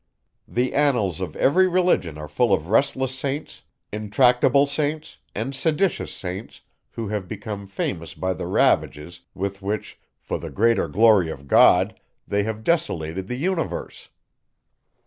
[0.47, 3.61] The annals of every religion are full of restless Saints,
[3.93, 6.61] intractable Saints, and seditious Saints,
[6.93, 11.99] who have become famous by the ravages, with which, for the greater glory of God,
[12.27, 14.09] they have desolated the universe.